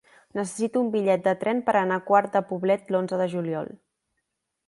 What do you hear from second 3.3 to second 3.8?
juliol.